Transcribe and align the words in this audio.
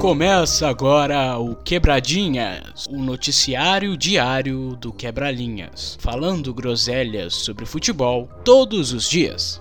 Começa 0.00 0.66
agora 0.66 1.38
o 1.38 1.54
Quebradinhas, 1.54 2.86
o 2.88 2.96
noticiário 2.96 3.98
diário 3.98 4.74
do 4.76 4.94
Quebralinhas, 4.94 5.98
falando 6.00 6.54
groselhas 6.54 7.34
sobre 7.34 7.66
futebol 7.66 8.26
todos 8.42 8.94
os 8.94 9.06
dias. 9.06 9.60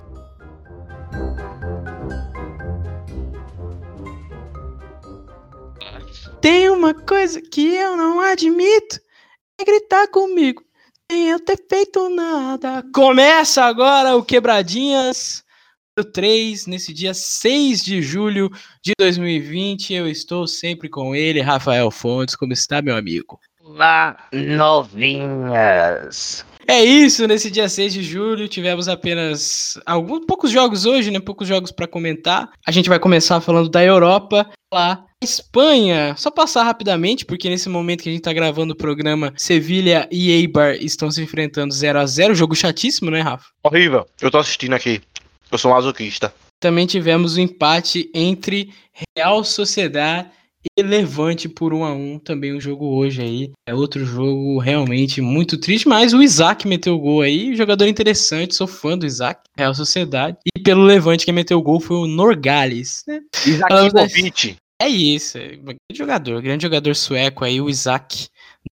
Tem 6.40 6.70
uma 6.70 6.94
coisa 6.94 7.42
que 7.42 7.76
eu 7.76 7.98
não 7.98 8.22
admito, 8.22 8.98
é 9.60 9.66
gritar 9.66 10.08
comigo, 10.08 10.64
sem 11.12 11.32
eu 11.32 11.40
ter 11.42 11.62
feito 11.70 12.08
nada. 12.08 12.82
Começa 12.94 13.66
agora 13.66 14.16
o 14.16 14.24
Quebradinhas 14.24 15.44
3, 16.04 16.68
nesse 16.68 16.94
dia 16.94 17.14
6 17.14 17.84
de 17.84 18.02
julho 18.02 18.50
de 18.82 18.94
2020. 19.00 19.94
Eu 19.94 20.08
estou 20.08 20.48
sempre 20.48 20.90
com 20.90 21.16
ele, 21.16 21.42
Rafael 21.42 21.92
Fontes. 21.92 22.36
Como 22.36 22.54
está, 22.54 22.82
meu 22.82 22.96
amigo? 22.96 23.40
Olá, 23.64 24.18
novinhas. 24.34 25.66
É 26.68 26.84
isso, 26.84 27.28
nesse 27.28 27.50
dia 27.50 27.68
6 27.68 27.94
de 27.94 28.04
julho 28.04 28.48
tivemos 28.48 28.88
apenas 28.88 29.80
alguns 29.86 30.26
poucos 30.26 30.52
jogos 30.52 30.86
hoje, 30.86 31.10
né? 31.10 31.20
Poucos 31.20 31.48
jogos 31.48 31.72
para 31.72 31.88
comentar. 31.88 32.52
A 32.66 32.72
gente 32.72 32.90
vai 32.90 33.00
começar 33.00 33.42
falando 33.42 33.70
da 33.70 33.84
Europa, 33.84 34.48
lá 34.72 35.04
Espanha, 35.22 36.16
só 36.16 36.32
passar 36.32 36.64
rapidamente, 36.64 37.26
porque 37.26 37.50
nesse 37.50 37.68
momento 37.68 38.04
que 38.04 38.10
a 38.10 38.12
gente 38.12 38.22
tá 38.22 38.32
gravando 38.32 38.74
o 38.74 38.78
programa, 38.78 39.34
Sevilha 39.36 40.08
e 40.10 40.32
Eibar 40.32 40.76
estão 40.76 41.12
se 41.12 41.22
enfrentando 41.22 41.74
0 41.74 42.00
a 42.00 42.06
0 42.06 42.34
jogo 42.34 42.56
chatíssimo, 42.56 43.12
né, 43.12 43.20
Rafa? 43.20 43.48
Horrível. 43.62 44.06
Eu 44.22 44.32
tô 44.32 44.38
assistindo 44.38 44.74
aqui. 44.74 45.02
Eu 45.52 45.58
sou 45.58 45.72
um 45.72 45.74
masoquista. 45.74 46.34
Também 46.60 46.86
tivemos 46.86 47.36
o 47.36 47.40
um 47.40 47.44
empate 47.44 48.10
entre 48.14 48.74
Real 49.16 49.44
Sociedade 49.44 50.30
e 50.78 50.84
Levante 50.84 51.48
por 51.48 51.74
1 51.74 51.84
a 51.86 51.94
1 51.94 52.20
também 52.20 52.54
um 52.54 52.60
jogo 52.60 52.86
hoje 52.86 53.22
aí. 53.22 53.52
É 53.66 53.74
outro 53.74 54.06
jogo 54.06 54.60
realmente 54.60 55.22
muito 55.22 55.58
triste, 55.58 55.88
mas 55.88 56.14
o 56.14 56.22
Isaac 56.22 56.68
meteu 56.68 56.96
o 56.96 57.00
gol 57.00 57.22
aí, 57.22 57.56
jogador 57.56 57.88
interessante, 57.88 58.56
sou 58.56 58.68
fã 58.68 58.98
do 58.98 59.06
Isaac, 59.06 59.42
Real 59.58 59.74
Sociedade. 59.74 60.38
E 60.56 60.60
pelo 60.60 60.84
Levante 60.84 61.26
quem 61.26 61.34
meteu 61.34 61.58
o 61.58 61.64
gol 61.64 61.80
foi 61.80 61.98
o 61.98 62.08
Norgales, 62.08 63.04
né? 63.08 63.22
Isaac 63.46 63.74
É 64.82 64.88
isso, 64.88 65.38
é 65.38 65.58
grande 65.58 65.78
jogador, 65.94 66.42
grande 66.42 66.64
jogador 66.64 66.96
sueco 66.96 67.44
aí, 67.44 67.60
o 67.60 67.70
Isaac 67.70 68.30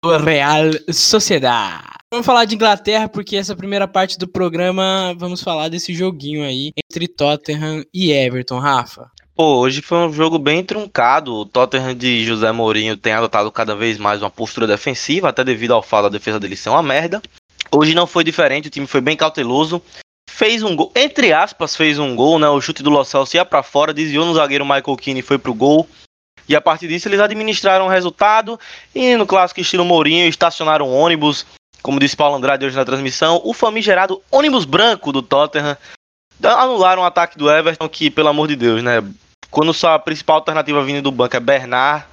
do 0.03 0.17
Real 0.17 0.71
Sociedade. 0.91 1.83
Vamos 2.11 2.25
falar 2.25 2.45
de 2.45 2.55
Inglaterra 2.55 3.07
porque 3.07 3.37
essa 3.37 3.55
primeira 3.55 3.87
parte 3.87 4.17
do 4.17 4.27
programa 4.27 5.13
vamos 5.15 5.43
falar 5.43 5.69
desse 5.69 5.93
joguinho 5.93 6.43
aí 6.43 6.71
entre 6.83 7.07
Tottenham 7.07 7.85
e 7.93 8.11
Everton, 8.11 8.57
Rafa. 8.57 9.11
Pô, 9.35 9.59
hoje 9.59 9.81
foi 9.81 9.99
um 9.99 10.11
jogo 10.11 10.37
bem 10.39 10.63
truncado. 10.63 11.33
O 11.33 11.45
Tottenham 11.45 11.95
de 11.95 12.23
José 12.25 12.51
Mourinho 12.51 12.97
tem 12.97 13.13
adotado 13.13 13.51
cada 13.51 13.75
vez 13.75 13.97
mais 13.97 14.21
uma 14.21 14.29
postura 14.29 14.65
defensiva, 14.65 15.29
até 15.29 15.43
devido 15.43 15.73
ao 15.73 15.83
fato 15.83 16.03
da 16.03 16.09
defesa 16.09 16.39
dele 16.39 16.55
ser 16.55 16.69
uma 16.69 16.83
merda. 16.83 17.21
Hoje 17.71 17.93
não 17.93 18.05
foi 18.05 18.23
diferente, 18.23 18.67
o 18.67 18.71
time 18.71 18.87
foi 18.87 19.01
bem 19.01 19.15
cauteloso. 19.15 19.81
Fez 20.41 20.63
um 20.63 20.75
gol, 20.75 20.91
entre 20.95 21.31
aspas, 21.31 21.75
fez 21.75 21.99
um 21.99 22.15
gol, 22.15 22.39
né? 22.39 22.49
O 22.49 22.59
chute 22.59 22.81
do 22.81 22.89
Lo 22.89 23.05
Celso 23.05 23.37
ia 23.37 23.45
pra 23.45 23.61
fora, 23.61 23.93
desviou 23.93 24.25
no 24.25 24.33
zagueiro 24.33 24.65
Michael 24.65 24.97
Keane 24.97 25.19
e 25.19 25.21
foi 25.21 25.37
pro 25.37 25.53
gol. 25.53 25.87
E 26.49 26.55
a 26.55 26.59
partir 26.59 26.87
disso 26.87 27.07
eles 27.07 27.19
administraram 27.19 27.85
o 27.85 27.87
resultado 27.87 28.59
e 28.95 29.15
no 29.15 29.27
clássico 29.27 29.61
estilo 29.61 29.85
Mourinho 29.85 30.27
estacionaram 30.27 30.89
um 30.89 30.95
ônibus, 30.95 31.45
como 31.83 31.99
disse 31.99 32.17
Paulo 32.17 32.37
Andrade 32.37 32.65
hoje 32.65 32.75
na 32.75 32.83
transmissão, 32.83 33.39
o 33.43 33.53
famigerado 33.53 34.19
ônibus 34.31 34.65
branco 34.65 35.11
do 35.11 35.21
Tottenham. 35.21 35.77
Anularam 36.41 37.03
o 37.03 37.05
ataque 37.05 37.37
do 37.37 37.47
Everton, 37.47 37.87
que, 37.87 38.09
pelo 38.09 38.29
amor 38.29 38.47
de 38.47 38.55
Deus, 38.55 38.81
né? 38.81 38.93
Quando 39.51 39.75
sua 39.75 39.99
principal 39.99 40.37
alternativa 40.37 40.83
vindo 40.83 41.03
do 41.03 41.11
banco 41.11 41.37
é 41.37 41.39
Bernard, 41.39 42.03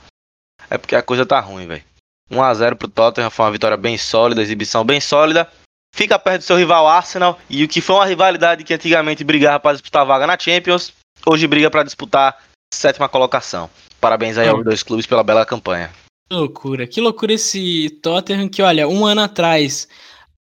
é 0.68 0.76
porque 0.76 0.94
a 0.94 1.02
coisa 1.02 1.24
tá 1.24 1.40
ruim, 1.40 1.66
velho. 1.66 1.82
1x0 2.30 2.74
pro 2.74 2.88
Tottenham, 2.88 3.30
foi 3.30 3.46
uma 3.46 3.52
vitória 3.52 3.78
bem 3.78 3.96
sólida, 3.96 4.42
exibição 4.42 4.84
bem 4.84 5.00
sólida. 5.00 5.50
Fica 5.98 6.16
perto 6.16 6.42
do 6.42 6.44
seu 6.44 6.56
rival 6.56 6.86
Arsenal, 6.86 7.40
e 7.50 7.64
o 7.64 7.68
que 7.68 7.80
foi 7.80 7.96
uma 7.96 8.06
rivalidade 8.06 8.62
que 8.62 8.72
antigamente 8.72 9.24
brigava 9.24 9.58
para 9.58 9.72
disputar 9.72 10.06
vaga 10.06 10.28
na 10.28 10.38
Champions, 10.38 10.92
hoje 11.26 11.44
briga 11.48 11.68
para 11.72 11.82
disputar 11.82 12.38
sétima 12.72 13.08
colocação. 13.08 13.68
Parabéns 14.00 14.38
aí 14.38 14.46
aos 14.46 14.62
dois 14.62 14.84
clubes 14.84 15.06
pela 15.06 15.24
bela 15.24 15.44
campanha. 15.44 15.90
Que 16.30 16.36
loucura, 16.36 16.86
que 16.86 17.00
loucura 17.00 17.32
esse 17.32 17.90
Tottenham 18.00 18.48
que, 18.48 18.62
olha, 18.62 18.86
um 18.86 19.04
ano 19.04 19.22
atrás 19.22 19.88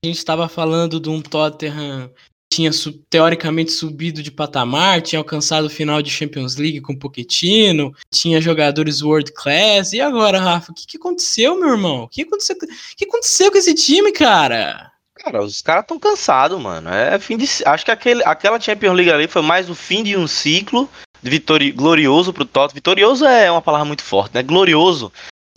a 0.04 0.06
gente 0.06 0.18
estava 0.18 0.46
falando 0.46 1.00
de 1.00 1.08
um 1.08 1.22
Tottenham 1.22 2.10
que 2.52 2.56
tinha 2.56 2.70
teoricamente 3.08 3.72
subido 3.72 4.22
de 4.22 4.30
patamar, 4.30 5.00
tinha 5.00 5.18
alcançado 5.18 5.68
o 5.68 5.70
final 5.70 6.02
de 6.02 6.10
Champions 6.10 6.56
League 6.56 6.82
com 6.82 6.94
Pochettino, 6.94 7.94
tinha 8.12 8.42
jogadores 8.42 9.00
world 9.00 9.32
class, 9.32 9.94
e 9.94 10.02
agora, 10.02 10.38
Rafa, 10.38 10.70
o 10.70 10.74
que, 10.74 10.86
que 10.86 10.98
aconteceu, 10.98 11.58
meu 11.58 11.70
irmão? 11.70 12.02
O 12.02 12.08
que 12.08 12.20
aconteceu, 12.20 12.56
que 12.94 13.06
aconteceu 13.06 13.50
com 13.50 13.56
esse 13.56 13.74
time, 13.74 14.12
cara? 14.12 14.92
Cara, 15.26 15.42
os 15.42 15.60
caras 15.60 15.82
estão 15.82 15.98
cansados, 15.98 16.60
mano. 16.60 16.88
É 16.88 17.18
fim 17.18 17.36
de. 17.36 17.46
Acho 17.64 17.84
que 17.84 17.90
aquele, 17.90 18.22
aquela 18.24 18.60
Champions 18.60 18.94
League 18.94 19.10
ali 19.10 19.26
foi 19.26 19.42
mais 19.42 19.68
o 19.68 19.74
fim 19.74 20.04
de 20.04 20.16
um 20.16 20.28
ciclo 20.28 20.88
vitori 21.20 21.72
glorioso 21.72 22.32
pro 22.32 22.44
Tottenham. 22.44 22.76
Vitorioso 22.76 23.24
é 23.26 23.50
uma 23.50 23.60
palavra 23.60 23.84
muito 23.84 24.04
forte, 24.04 24.36
né? 24.36 24.42
Glorioso 24.44 25.12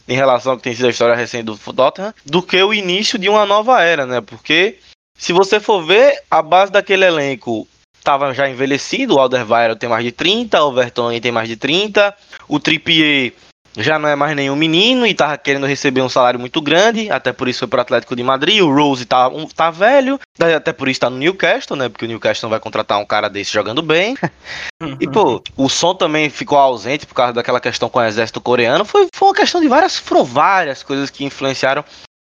em 0.08 0.16
relação 0.16 0.54
ao 0.54 0.58
que 0.58 0.64
tem 0.64 0.74
sido 0.74 0.88
a 0.88 0.90
história 0.90 1.16
recente 1.16 1.44
do 1.44 1.56
Tottenham, 1.56 2.12
do 2.26 2.42
que 2.42 2.62
o 2.64 2.74
início 2.74 3.20
de 3.20 3.30
uma 3.30 3.46
nova 3.46 3.80
era, 3.84 4.08
né? 4.08 4.22
Porque 4.22 4.80
se 5.16 5.32
você 5.32 5.60
for 5.60 5.86
ver, 5.86 6.20
a 6.32 6.42
base 6.42 6.72
daquele 6.72 7.06
elenco 7.06 7.68
estava 7.96 8.34
já 8.34 8.50
envelhecido, 8.50 9.16
o 9.16 9.20
Alderweireld 9.20 9.80
tem 9.80 9.88
mais 9.88 10.04
de 10.04 10.12
30, 10.12 10.64
o 10.64 10.74
Vertonghen 10.74 11.22
tem 11.22 11.32
mais 11.32 11.48
de 11.48 11.56
30, 11.56 12.16
o 12.48 12.60
Trippier 12.60 13.34
já 13.78 14.00
não 14.00 14.10
é 14.10 14.16
mais 14.16 14.36
nenhum 14.36 14.56
menino 14.56 15.06
e 15.06 15.14
tava 15.14 15.38
querendo 15.38 15.66
receber 15.66 16.02
um 16.02 16.10
salário 16.10 16.40
muito 16.40 16.62
grande, 16.62 17.10
até 17.12 17.32
por 17.32 17.48
isso 17.48 17.60
foi 17.60 17.68
pro 17.68 17.82
Atlético 17.82 18.16
de 18.16 18.24
Madrid. 18.24 18.62
O 18.62 18.74
Rose 18.74 19.06
tá, 19.06 19.28
um, 19.28 19.48
tá 19.48 19.70
velho, 19.72 20.20
até 20.56 20.74
por 20.74 20.88
isso 20.90 21.00
tá 21.00 21.10
no 21.10 21.18
Newcastle, 21.18 21.78
né? 21.78 21.90
Porque 21.90 22.06
o 22.06 22.08
Newcastle 22.08 22.48
não 22.48 22.52
vai 22.52 22.60
contratar 22.60 23.00
um 23.00 23.06
cara 23.06 23.30
desse 23.30 23.54
jogando 23.54 23.82
bem. 23.82 24.18
e, 25.00 25.08
pô, 25.08 25.44
o 25.56 25.70
som 25.70 25.94
também 25.94 26.30
ficou 26.30 26.58
ausente 26.58 27.06
por 27.06 27.14
causa 27.14 27.34
daquela 27.34 27.60
questão 27.60 27.90
com 27.90 28.00
o 28.00 28.04
exército 28.04 28.42
coreano. 28.42 28.86
Foi, 28.86 29.08
foi 29.14 29.28
uma 29.28 29.36
questão 29.36 29.62
de 29.62 29.68
várias, 29.68 29.98
foram 29.98 30.24
várias 30.24 30.84
coisas 30.84 31.10
que 31.10 31.24
influenciaram 31.24 31.84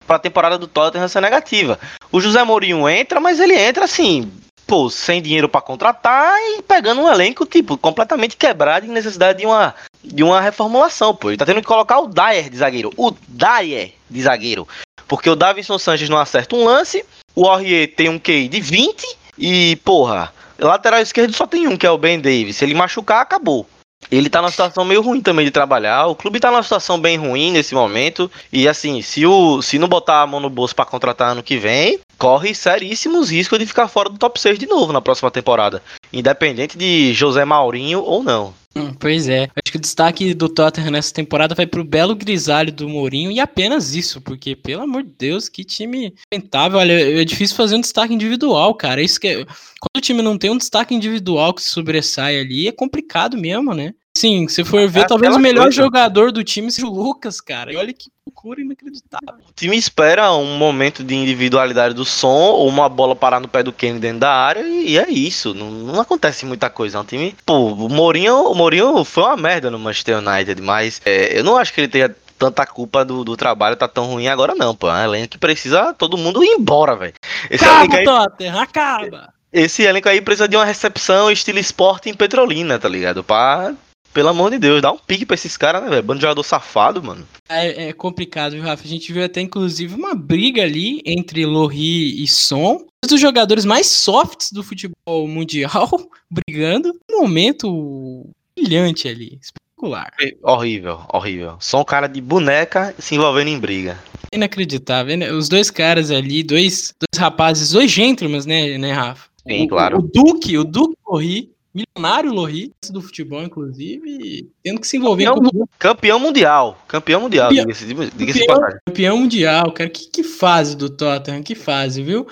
para 0.06 0.16
a 0.16 0.20
temporada 0.20 0.58
do 0.58 0.68
Tottenham 0.68 1.08
ser 1.08 1.22
negativa. 1.22 1.78
O 2.12 2.22
José 2.22 2.44
Mourinho 2.44 2.88
entra, 2.88 3.20
mas 3.20 3.40
ele 3.40 3.56
entra 3.56 3.84
assim, 3.84 4.32
pô, 4.66 4.90
sem 4.90 5.22
dinheiro 5.22 5.50
para 5.50 5.62
contratar 5.62 6.34
e 6.40 6.62
pegando 6.62 7.02
um 7.02 7.12
elenco, 7.12 7.46
tipo, 7.46 7.78
completamente 7.78 8.38
quebrado 8.38 8.86
em 8.86 8.90
necessidade 8.90 9.40
de 9.40 9.46
uma, 9.46 9.76
de 10.08 10.24
uma 10.24 10.42
reformulação, 10.42 11.14
pô. 11.14 11.30
Ele 11.30 11.38
tá 11.38 11.46
tendo 11.46 11.62
que 11.62 11.68
colocar 11.68 12.00
o 12.00 12.08
Dyer 12.08 12.50
de 12.50 12.58
zagueiro. 12.58 12.92
O 12.98 13.12
Dyer 13.28 13.94
de 14.10 14.22
zagueiro. 14.22 14.68
Porque 15.08 15.30
o 15.30 15.36
Davinson 15.36 15.78
Sanches 15.78 16.10
não 16.10 16.18
acerta 16.18 16.56
um 16.56 16.66
lance, 16.66 17.06
o 17.36 17.46
Aurier 17.46 17.94
tem 17.96 18.10
um 18.10 18.20
QI 18.20 18.48
de 18.48 18.60
20 18.60 19.06
e, 19.38 19.76
porra, 19.78 20.34
lateral 20.60 21.00
esquerdo 21.00 21.34
só 21.34 21.46
tem 21.46 21.68
um, 21.68 21.78
que 21.78 21.86
é 21.86 21.92
o 21.92 21.98
Ben 21.98 22.20
Davis. 22.20 22.58
Se 22.58 22.66
ele 22.66 22.74
machucar, 22.74 23.22
acabou. 23.22 23.68
Ele 24.10 24.30
tá 24.30 24.42
numa 24.42 24.52
situação 24.52 24.86
meio 24.86 25.02
ruim 25.02 25.22
também 25.22 25.46
de 25.46 25.52
trabalhar. 25.52 26.08
O 26.08 26.16
clube 26.16 26.40
tá 26.40 26.50
numa 26.50 26.64
situação 26.64 27.00
bem 27.00 27.18
ruim 27.18 27.52
nesse 27.52 27.74
momento. 27.74 28.32
E 28.52 28.68
assim, 28.68 29.02
se, 29.02 29.26
o, 29.26 29.62
se 29.62 29.78
não 29.78 29.88
botar 29.88 30.22
a 30.22 30.28
mão 30.28 30.40
no 30.40 30.50
bolso 30.50 30.76
para 30.76 30.86
contratar 30.86 31.32
ano 31.32 31.44
que 31.44 31.58
vem, 31.58 32.00
corre 32.18 32.54
seríssimos 32.54 33.30
riscos 33.30 33.60
de 33.60 33.66
ficar 33.66 33.88
fora 33.88 34.10
do 34.10 34.18
top 34.18 34.40
6 34.40 34.60
de 34.60 34.66
novo 34.66 34.92
na 34.92 35.02
próxima 35.02 35.32
temporada. 35.32 35.82
Independente 36.12 36.78
de 36.78 37.14
José 37.14 37.46
Maurinho 37.46 38.02
ou 38.02 38.24
não. 38.24 38.54
Hum, 38.78 38.94
pois 38.94 39.28
é. 39.28 39.50
Acho 39.56 39.72
que 39.72 39.78
o 39.78 39.82
destaque 39.82 40.34
do 40.36 40.48
Tottenham 40.48 40.92
nessa 40.92 41.12
temporada 41.12 41.56
vai 41.56 41.66
pro 41.66 41.84
belo 41.84 42.16
grisalho 42.16 42.72
do 42.72 42.88
Mourinho 42.88 43.32
e 43.32 43.40
apenas 43.40 43.96
isso, 43.96 44.22
porque, 44.22 44.56
pelo 44.56 44.84
amor 44.84 45.04
de 45.04 45.12
Deus, 45.18 45.50
que 45.50 45.64
time 45.64 46.14
rentável. 46.32 46.78
Olha, 46.78 47.22
é 47.22 47.26
difícil 47.26 47.56
fazer 47.56 47.76
um 47.76 47.82
destaque 47.82 48.14
individual, 48.14 48.76
cara. 48.76 49.02
Isso 49.02 49.20
que 49.20 49.28
é... 49.28 49.36
Quando 49.46 49.98
o 49.98 50.02
time 50.02 50.22
não 50.22 50.38
tem 50.38 50.52
um 50.52 50.58
destaque 50.58 50.94
individual 50.94 51.54
que 51.54 51.64
se 51.64 51.70
sobressai 51.70 52.40
ali, 52.40 52.68
é 52.68 52.72
complicado 52.72 53.36
mesmo, 53.36 53.74
né? 53.74 53.94
Sim, 54.18 54.48
se 54.48 54.64
for 54.64 54.88
ver, 54.90 55.02
é 55.02 55.06
talvez 55.06 55.36
o 55.36 55.40
melhor 55.40 55.66
coisa. 55.66 55.84
jogador 55.84 56.32
do 56.32 56.44
time 56.44 56.72
seja 56.72 56.88
o 56.88 56.90
Lucas, 56.90 57.40
cara. 57.40 57.72
E 57.72 57.76
olha 57.76 57.94
que 57.94 58.10
loucura 58.26 58.60
inacreditável. 58.62 59.44
O 59.48 59.54
time 59.56 59.78
espera 59.78 60.34
um 60.34 60.58
momento 60.58 61.04
de 61.04 61.14
individualidade 61.14 61.94
do 61.94 62.04
som 62.04 62.28
ou 62.28 62.68
uma 62.68 62.90
bola 62.90 63.16
parar 63.16 63.40
no 63.40 63.48
pé 63.48 63.62
do 63.62 63.72
Kenny 63.72 64.00
dentro 64.00 64.22
da 64.22 64.34
área 64.34 64.62
e 64.62 64.98
é 64.98 65.08
isso. 65.08 65.54
Não, 65.54 65.70
não 65.70 66.02
acontece 66.02 66.48
muita 66.48 66.68
coisa. 66.68 66.98
É 66.98 67.02
um 67.02 67.04
time. 67.04 67.36
Pô, 67.46 67.68
o 67.74 67.90
Mourinho, 67.90 68.50
o 68.50 68.56
Mourinho 68.56 69.04
foi 69.04 69.24
uma 69.24 69.38
merda 69.38 69.70
no 69.70 69.78
Manchester 69.78 70.18
United, 70.18 70.62
mas 70.64 71.00
é, 71.06 71.38
eu 71.38 71.44
não 71.44 71.56
acho 71.56 71.72
que 71.72 71.82
ele 71.82 71.88
tenha 71.88 72.16
tanta 72.40 72.66
culpa 72.66 73.06
do, 73.06 73.24
do 73.24 73.38
trabalho 73.38 73.76
tá 73.76 73.88
tão 73.88 74.06
ruim 74.06 74.28
agora, 74.28 74.56
não, 74.56 74.76
pô. 74.76 74.90
É 74.90 74.94
um 74.94 75.04
elenco 75.04 75.30
que 75.30 75.38
precisa 75.38 75.94
todo 75.94 76.18
mundo 76.18 76.44
ir 76.44 76.50
embora, 76.50 76.96
velho. 76.96 77.14
Acaba, 77.54 77.98
aí... 77.98 78.04
Tottenham, 78.04 78.60
acaba! 78.60 79.34
Esse 79.54 79.84
elenco 79.84 80.10
aí 80.10 80.22
precisa 80.22 80.48
de 80.48 80.56
uma 80.56 80.66
recepção 80.66 81.32
estilo 81.32 81.60
esporte 81.60 82.10
em 82.10 82.14
Petrolina, 82.14 82.78
tá 82.78 82.90
ligado? 82.90 83.24
Pra 83.24 83.74
pelo 84.18 84.30
amor 84.30 84.50
de 84.50 84.58
Deus, 84.58 84.82
dá 84.82 84.92
um 84.92 84.98
pique 84.98 85.28
pra 85.28 85.36
esses 85.36 85.56
caras, 85.56 85.84
né, 85.84 85.90
velho? 85.92 86.02
Bando 86.02 86.18
de 86.18 86.24
jogador 86.24 86.42
safado, 86.42 87.04
mano. 87.04 87.24
É, 87.48 87.90
é, 87.90 87.94
complicado, 87.94 88.54
viu, 88.54 88.64
Rafa? 88.64 88.84
A 88.84 88.88
gente 88.88 89.14
viu 89.14 89.24
até, 89.24 89.42
inclusive, 89.42 89.94
uma 89.94 90.16
briga 90.16 90.64
ali 90.64 91.04
entre 91.06 91.46
Lohri 91.46 92.24
e 92.24 92.28
Son. 92.28 92.84
Um 93.06 93.08
dos 93.08 93.22
jogadores 93.22 93.64
mais 93.64 93.86
softs 93.86 94.52
do 94.52 94.64
futebol 94.64 95.28
mundial 95.28 95.88
brigando. 96.32 97.00
Um 97.12 97.22
momento 97.22 98.28
brilhante 98.58 99.08
ali. 99.08 99.40
espetacular. 99.40 100.12
Horrível, 100.42 101.00
horrível. 101.14 101.58
Só 101.60 101.82
um 101.82 101.86
cara 101.86 102.08
de 102.08 102.20
boneca 102.20 102.96
se 102.98 103.14
envolvendo 103.14 103.50
em 103.50 103.60
briga. 103.60 104.00
Inacreditável. 104.34 105.16
né? 105.16 105.32
Os 105.32 105.48
dois 105.48 105.70
caras 105.70 106.10
ali, 106.10 106.42
dois, 106.42 106.92
dois 107.00 107.22
rapazes, 107.22 107.70
dois 107.70 107.92
gentlemen, 107.92 108.42
né, 108.48 108.80
né, 108.80 108.94
Rafa? 108.94 109.30
Sim, 109.48 109.66
o, 109.66 109.68
claro. 109.68 110.00
O 110.00 110.02
Duque, 110.02 110.58
o 110.58 110.64
Duque 110.64 110.98
Lorri, 111.08 111.52
milionário 111.74 112.34
Lorri, 112.34 112.74
do 112.92 113.02
futebol, 113.02 113.44
inclusive, 113.44 114.50
tendo 114.64 114.80
que 114.82 114.88
se 114.88 114.98
envolver 114.98 115.26
Campeão, 115.26 115.52
com 115.52 115.68
campeão 115.78 116.20
mundial. 116.20 116.84
Campeão 116.88 117.22
mundial, 117.22 117.50
Campeão- 117.50 117.66
diga-se 117.66 118.12
diga-se 118.18 118.46
campeão, 118.46 118.80
campeão 118.86 119.18
mundial, 119.18 119.72
cara. 119.72 119.90
Que, 119.90 120.10
que 120.10 120.24
fase 120.24 120.76
do 120.76 120.90
Tottenham, 120.90 121.44
que 121.44 121.56
fase, 121.56 122.02
viu? 122.02 122.28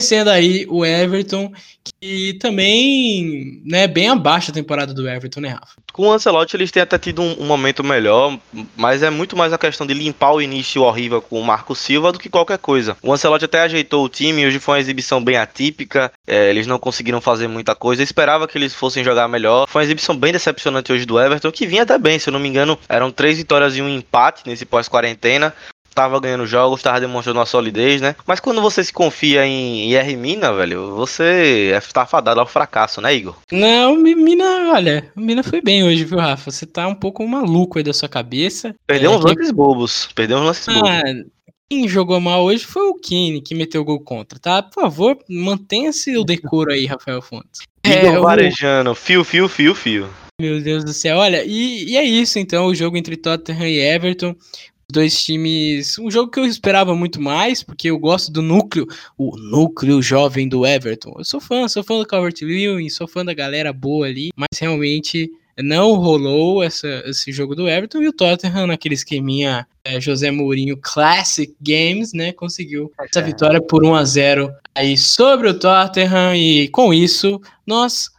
Vencendo 0.00 0.28
aí 0.28 0.66
o 0.68 0.84
Everton, 0.84 1.52
que 2.00 2.34
também, 2.34 3.60
né, 3.64 3.86
bem 3.86 4.08
abaixo 4.08 4.50
da 4.50 4.54
temporada 4.54 4.92
do 4.92 5.08
Everton, 5.08 5.40
né, 5.40 5.48
Rafa? 5.50 5.80
Com 5.92 6.08
o 6.08 6.12
Ancelotti 6.12 6.56
eles 6.56 6.70
têm 6.70 6.82
até 6.82 6.98
tido 6.98 7.20
um, 7.20 7.42
um 7.42 7.46
momento 7.46 7.82
melhor, 7.82 8.38
mas 8.76 9.02
é 9.02 9.10
muito 9.10 9.36
mais 9.36 9.52
a 9.52 9.58
questão 9.58 9.86
de 9.86 9.92
limpar 9.92 10.32
o 10.32 10.40
início 10.40 10.82
horrível 10.82 11.20
com 11.20 11.40
o 11.40 11.44
Marco 11.44 11.74
Silva 11.74 12.12
do 12.12 12.18
que 12.18 12.28
qualquer 12.28 12.58
coisa. 12.58 12.96
O 13.02 13.12
Ancelotti 13.12 13.44
até 13.44 13.60
ajeitou 13.60 14.04
o 14.04 14.08
time, 14.08 14.46
hoje 14.46 14.58
foi 14.58 14.74
uma 14.74 14.80
exibição 14.80 15.22
bem 15.22 15.36
atípica, 15.36 16.12
é, 16.26 16.48
eles 16.48 16.66
não 16.66 16.78
conseguiram 16.78 17.20
fazer 17.20 17.48
muita 17.48 17.74
coisa. 17.74 18.02
Esperava 18.02 18.46
que 18.46 18.56
eles 18.56 18.74
fossem 18.74 19.04
jogar 19.04 19.28
melhor. 19.28 19.66
Foi 19.68 19.80
uma 19.80 19.84
exibição 19.84 20.16
bem 20.16 20.32
decepcionante 20.32 20.92
hoje 20.92 21.04
do 21.04 21.20
Everton, 21.20 21.52
que 21.52 21.66
vinha 21.66 21.82
até 21.82 21.98
bem, 21.98 22.18
se 22.18 22.28
eu 22.28 22.32
não 22.32 22.40
me 22.40 22.48
engano, 22.48 22.78
eram 22.88 23.10
três 23.10 23.38
vitórias 23.38 23.76
e 23.76 23.82
um 23.82 23.88
empate 23.88 24.42
nesse 24.46 24.64
pós-quarentena. 24.64 25.54
Tava 25.94 26.20
ganhando 26.20 26.46
jogos, 26.46 26.82
tava 26.82 27.00
demonstrando 27.00 27.38
uma 27.38 27.46
solidez, 27.46 28.00
né? 28.00 28.14
Mas 28.26 28.38
quando 28.40 28.62
você 28.62 28.82
se 28.84 28.92
confia 28.92 29.44
em 29.44 29.90
IR 29.90 30.16
Mina, 30.16 30.52
velho, 30.52 30.94
você 30.94 31.72
é 31.74 31.80
tá 31.80 32.06
fadado 32.06 32.38
ao 32.40 32.46
fracasso, 32.46 33.00
né, 33.00 33.14
Igor? 33.14 33.36
Não, 33.50 33.96
Mi- 33.96 34.14
Mina, 34.14 34.72
olha, 34.72 35.10
o 35.16 35.20
Mina 35.20 35.42
foi 35.42 35.60
bem 35.60 35.82
hoje, 35.84 36.04
viu, 36.04 36.18
Rafa? 36.18 36.50
Você 36.50 36.64
tá 36.64 36.86
um 36.86 36.94
pouco 36.94 37.26
maluco 37.26 37.78
aí 37.78 37.84
da 37.84 37.92
sua 37.92 38.08
cabeça. 38.08 38.74
Perdeu 38.86 39.12
É, 39.12 39.16
uns 39.16 39.24
quem- 39.24 39.34
lances 39.34 39.50
bobos. 39.50 40.08
Perdeu 40.14 40.38
uns 40.38 40.44
lances 40.46 40.66
bobos. 40.66 40.88
Ah, 40.90 41.02
quem 41.68 41.88
jogou 41.88 42.20
mal 42.20 42.44
hoje 42.44 42.64
foi 42.64 42.82
o 42.82 42.94
Kine, 42.94 43.40
que 43.40 43.54
meteu 43.54 43.82
o 43.82 43.84
gol 43.84 44.00
contra, 44.00 44.38
tá? 44.38 44.62
Por 44.62 44.80
favor, 44.82 45.18
mantenha-se 45.28 46.16
o 46.16 46.24
decoro 46.24 46.72
aí, 46.72 46.86
Rafael 46.86 47.20
Fontes. 47.22 47.62
Igor 47.84 48.18
o- 48.18 48.22
Varejano, 48.22 48.94
fio, 48.94 49.24
fio, 49.24 49.48
fio, 49.48 49.74
fio. 49.74 50.08
Meu 50.40 50.60
Deus 50.62 50.84
do 50.84 50.92
céu. 50.94 51.18
Olha, 51.18 51.44
e, 51.44 51.90
e 51.90 51.96
é 51.96 52.02
isso 52.04 52.38
então, 52.38 52.66
o 52.66 52.74
jogo 52.74 52.96
entre 52.96 53.16
Tottenham 53.16 53.66
e 53.66 53.78
Everton. 53.78 54.34
Dois 54.90 55.22
times. 55.22 55.98
Um 55.98 56.10
jogo 56.10 56.30
que 56.30 56.40
eu 56.40 56.44
esperava 56.44 56.94
muito 56.94 57.20
mais, 57.20 57.62
porque 57.62 57.90
eu 57.90 57.98
gosto 57.98 58.30
do 58.32 58.42
núcleo, 58.42 58.86
o 59.16 59.36
núcleo 59.36 60.02
jovem 60.02 60.48
do 60.48 60.66
Everton. 60.66 61.14
Eu 61.18 61.24
sou 61.24 61.40
fã, 61.40 61.68
sou 61.68 61.82
fã 61.82 61.98
do 61.98 62.06
Calvert 62.06 62.34
Lewin, 62.42 62.88
sou 62.88 63.06
fã 63.06 63.24
da 63.24 63.34
galera 63.34 63.72
boa 63.72 64.06
ali, 64.06 64.30
mas 64.36 64.58
realmente 64.58 65.30
não 65.62 65.94
rolou 65.94 66.62
essa, 66.62 67.02
esse 67.06 67.32
jogo 67.32 67.54
do 67.54 67.68
Everton 67.68 68.00
e 68.00 68.08
o 68.08 68.12
Tottenham, 68.12 68.66
naquele 68.66 68.94
esqueminha 68.94 69.66
é, 69.84 70.00
José 70.00 70.30
Mourinho 70.30 70.76
Classic 70.76 71.54
Games, 71.60 72.12
né? 72.12 72.32
Conseguiu 72.32 72.92
essa 72.98 73.22
vitória 73.22 73.60
por 73.60 73.84
1 73.84 73.94
a 73.94 74.04
0 74.04 74.52
aí 74.74 74.96
sobre 74.96 75.48
o 75.48 75.58
Tottenham 75.58 76.34
e 76.34 76.68
com 76.68 76.92
isso 76.92 77.40
nós 77.66 78.10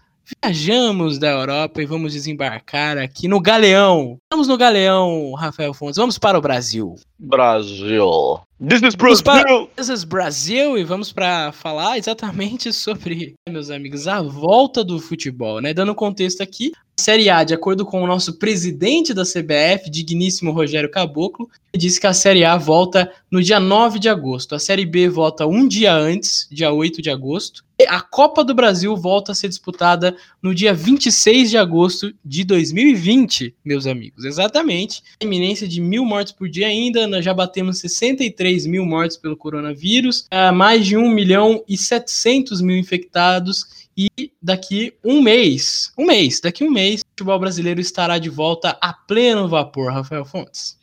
viajamos 0.43 1.17
da 1.17 1.29
Europa 1.29 1.81
e 1.81 1.85
vamos 1.85 2.13
desembarcar 2.13 2.97
aqui 2.97 3.27
no 3.27 3.39
Galeão. 3.39 4.17
Vamos 4.31 4.47
no 4.47 4.57
Galeão, 4.57 5.33
Rafael 5.33 5.73
Fontes. 5.73 5.97
Vamos 5.97 6.17
para 6.17 6.37
o 6.37 6.41
Brasil. 6.41 6.95
Brasil. 7.19 8.39
This 8.59 8.81
is 8.83 8.95
Vamos 8.95 9.21
para- 9.21 9.43
Brasil. 9.43 9.69
This 9.75 9.89
is 9.89 10.03
Brasil 10.03 10.77
e 10.77 10.83
vamos 10.83 11.11
para 11.11 11.51
falar 11.51 11.97
exatamente 11.97 12.71
sobre, 12.73 13.33
meus 13.49 13.69
amigos, 13.69 14.07
a 14.07 14.21
volta 14.21 14.83
do 14.83 14.99
futebol, 14.99 15.59
né? 15.59 15.73
Dando 15.73 15.95
contexto 15.95 16.41
aqui, 16.41 16.71
a 16.97 17.01
Série 17.01 17.29
A, 17.29 17.43
de 17.43 17.53
acordo 17.53 17.85
com 17.85 18.03
o 18.03 18.07
nosso 18.07 18.37
presidente 18.37 19.13
da 19.13 19.23
CBF, 19.23 19.89
digníssimo 19.89 20.51
Rogério 20.51 20.91
Caboclo, 20.91 21.49
disse 21.75 21.99
que 21.99 22.05
a 22.07 22.13
Série 22.13 22.45
A 22.45 22.57
volta 22.57 23.11
no 23.31 23.41
dia 23.41 23.59
9 23.59 23.97
de 23.97 24.07
agosto. 24.09 24.53
A 24.53 24.59
Série 24.59 24.85
B 24.85 25.09
volta 25.09 25.47
um 25.47 25.67
dia 25.67 25.93
antes, 25.95 26.47
dia 26.51 26.71
8 26.71 27.01
de 27.01 27.09
agosto. 27.09 27.63
A 27.87 28.01
Copa 28.01 28.43
do 28.43 28.53
Brasil 28.53 28.95
volta 28.95 29.31
a 29.31 29.35
ser 29.35 29.47
disputada 29.47 30.15
no 30.41 30.53
dia 30.53 30.73
26 30.73 31.49
de 31.49 31.57
agosto 31.57 32.13
de 32.23 32.43
2020, 32.43 33.55
meus 33.63 33.85
amigos. 33.87 34.25
Exatamente. 34.25 35.03
A 35.21 35.25
iminência 35.25 35.67
de 35.67 35.79
mil 35.81 36.05
mortes 36.05 36.33
por 36.33 36.49
dia 36.49 36.67
ainda. 36.67 37.07
Nós 37.07 37.23
já 37.23 37.33
batemos 37.33 37.79
63 37.79 38.65
mil 38.65 38.85
mortes 38.85 39.17
pelo 39.17 39.37
coronavírus, 39.37 40.25
ah, 40.31 40.51
mais 40.51 40.85
de 40.85 40.97
1 40.97 41.09
milhão 41.09 41.63
e 41.67 41.77
700 41.77 42.61
mil 42.61 42.77
infectados. 42.77 43.89
E 43.95 44.09
daqui 44.41 44.93
um 45.03 45.21
mês, 45.21 45.91
um 45.97 46.05
mês, 46.05 46.39
daqui 46.39 46.63
um 46.63 46.71
mês, 46.71 47.01
o 47.01 47.09
futebol 47.09 47.39
brasileiro 47.39 47.81
estará 47.81 48.17
de 48.17 48.29
volta 48.29 48.77
a 48.81 48.93
pleno 48.93 49.47
vapor, 49.47 49.91
Rafael 49.91 50.25
Fontes. 50.25 50.80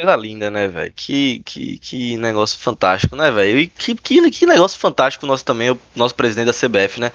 Coisa 0.00 0.16
linda, 0.16 0.50
né, 0.50 0.66
velho? 0.66 0.92
Que, 0.94 1.42
que, 1.44 1.78
que 1.78 2.16
negócio 2.16 2.58
fantástico, 2.58 3.14
né, 3.14 3.30
velho? 3.30 3.58
E 3.58 3.66
que, 3.66 3.94
que, 3.94 4.30
que 4.30 4.46
negócio 4.46 4.78
fantástico 4.78 5.26
nosso 5.26 5.44
também, 5.44 5.70
o 5.70 5.80
nosso 5.94 6.14
presidente 6.14 6.46
da 6.46 6.52
CBF, 6.52 6.98
né? 6.98 7.12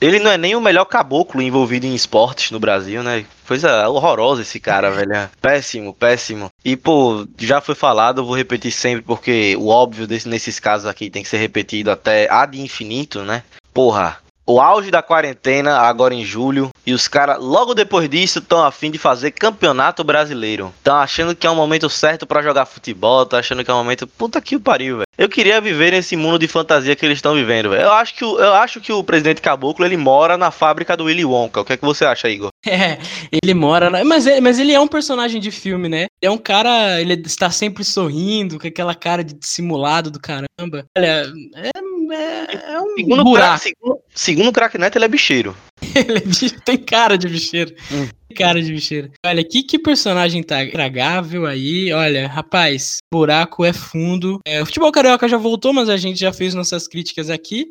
Ele 0.00 0.18
não 0.18 0.32
é 0.32 0.36
nem 0.36 0.56
o 0.56 0.60
melhor 0.60 0.84
caboclo 0.84 1.40
envolvido 1.40 1.86
em 1.86 1.94
esportes 1.94 2.50
no 2.50 2.58
Brasil, 2.58 3.02
né? 3.04 3.24
Coisa 3.46 3.88
horrorosa 3.88 4.42
esse 4.42 4.58
cara, 4.58 4.90
velho. 4.94 5.30
Péssimo, 5.40 5.94
péssimo. 5.94 6.48
E, 6.64 6.76
pô, 6.76 7.26
já 7.38 7.60
foi 7.60 7.74
falado, 7.74 8.20
eu 8.20 8.24
vou 8.24 8.36
repetir 8.36 8.72
sempre, 8.72 9.02
porque 9.02 9.56
o 9.56 9.68
óbvio 9.68 10.06
desse, 10.06 10.28
nesses 10.28 10.58
casos 10.58 10.86
aqui 10.86 11.08
tem 11.08 11.22
que 11.22 11.28
ser 11.28 11.38
repetido 11.38 11.90
até 11.90 12.28
ad 12.30 12.60
infinito, 12.60 13.22
né? 13.22 13.44
Porra, 13.72 14.18
o 14.44 14.60
auge 14.60 14.90
da 14.90 15.02
quarentena, 15.02 15.78
agora 15.78 16.12
em 16.12 16.24
julho, 16.24 16.70
e 16.86 16.92
os 16.92 17.06
caras, 17.06 17.38
logo 17.40 17.74
depois 17.74 18.08
disso, 18.08 18.38
estão 18.40 18.64
afim 18.64 18.90
de 18.90 18.98
fazer 18.98 19.30
campeonato 19.30 20.02
brasileiro. 20.02 20.72
Estão 20.78 20.96
achando 20.96 21.34
que 21.34 21.46
é 21.46 21.50
o 21.50 21.54
momento 21.54 21.88
certo 21.88 22.26
pra 22.26 22.42
jogar 22.42 22.66
futebol, 22.66 23.22
estão 23.22 23.38
achando 23.38 23.64
que 23.64 23.70
é 23.70 23.74
o 23.74 23.76
momento. 23.76 24.06
Puta 24.06 24.40
que 24.40 24.58
pariu, 24.58 24.96
velho. 24.96 25.06
Eu 25.16 25.28
queria 25.28 25.60
viver 25.60 25.92
nesse 25.92 26.16
mundo 26.16 26.38
de 26.38 26.48
fantasia 26.48 26.96
que 26.96 27.04
eles 27.06 27.18
estão 27.18 27.34
vivendo, 27.34 27.70
velho. 27.70 27.82
Eu 27.82 27.92
acho 27.92 28.14
que 28.14 28.24
o, 28.24 28.38
eu 28.38 28.54
acho 28.54 28.80
que 28.80 28.92
o 28.92 29.04
presidente 29.04 29.40
Caboclo 29.40 29.84
ele 29.84 29.96
mora 29.96 30.36
na 30.36 30.50
fábrica 30.50 30.96
do 30.96 31.04
Willy 31.04 31.24
Wonka. 31.24 31.60
O 31.60 31.64
que 31.64 31.74
é 31.74 31.76
que 31.76 31.84
você 31.84 32.04
acha, 32.04 32.28
Igor? 32.28 32.48
É, 32.64 32.96
ele 33.42 33.54
mora. 33.54 33.90
Na... 33.90 34.04
Mas, 34.04 34.24
é- 34.26 34.40
mas 34.40 34.58
ele 34.58 34.72
é 34.72 34.78
um 34.80 34.86
personagem 34.86 35.40
de 35.40 35.50
filme, 35.50 35.88
né? 35.88 36.06
É 36.22 36.30
um 36.30 36.38
cara. 36.38 37.00
Ele 37.00 37.14
está 37.14 37.50
sempre 37.50 37.84
sorrindo, 37.84 38.58
com 38.58 38.66
aquela 38.66 38.94
cara 38.94 39.22
de 39.24 39.34
dissimulado 39.34 40.10
do 40.12 40.20
caramba. 40.20 40.84
Olha, 40.96 41.26
é, 41.56 41.70
é, 42.14 42.72
é 42.74 42.80
um 42.80 42.94
Segundo 42.96 43.24
buraco. 43.24 43.60
craque- 43.60 43.62
segundo, 43.78 43.98
segundo 44.14 44.48
o 44.48 44.52
craque 44.52 44.78
Neto, 44.78 44.96
ele 44.96 45.04
é 45.04 45.08
bicheiro. 45.08 45.56
Ele 45.94 46.18
é 46.18 46.20
bicho- 46.20 46.60
tem 46.64 46.78
cara 46.78 47.18
de 47.18 47.28
bicheiro. 47.28 47.74
Hum. 47.90 48.08
Tem 48.28 48.36
cara 48.36 48.62
de 48.62 48.72
bicheiro. 48.72 49.10
Olha, 49.26 49.42
que, 49.44 49.62
que 49.64 49.78
personagem 49.78 50.42
tá 50.42 50.64
tragável 50.66 51.44
aí. 51.44 51.92
Olha, 51.92 52.26
rapaz, 52.28 52.98
buraco 53.12 53.64
é 53.64 53.72
fundo. 53.72 54.38
É, 54.46 54.62
o 54.62 54.66
futebol 54.66 54.90
carioca 54.92 55.28
já 55.28 55.36
voltou, 55.36 55.72
mas 55.72 55.88
a 55.88 55.96
gente 55.96 56.18
já 56.18 56.32
fez 56.32 56.54
nossas 56.54 56.86
críticas 56.88 57.28
aqui. 57.28 57.66